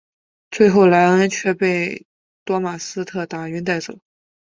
[0.49, 2.07] 但最后莱恩却被
[2.43, 3.99] 多马斯特打晕带走。